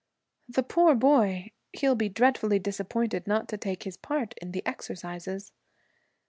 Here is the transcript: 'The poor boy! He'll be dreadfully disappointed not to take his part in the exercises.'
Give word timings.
'The 0.49 0.63
poor 0.63 0.95
boy! 0.95 1.51
He'll 1.73 1.93
be 1.93 2.09
dreadfully 2.09 2.57
disappointed 2.57 3.27
not 3.27 3.47
to 3.49 3.55
take 3.57 3.83
his 3.83 3.97
part 3.97 4.33
in 4.41 4.51
the 4.51 4.65
exercises.' 4.65 5.51